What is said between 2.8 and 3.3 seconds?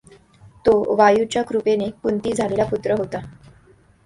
होता.